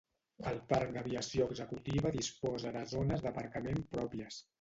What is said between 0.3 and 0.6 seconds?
El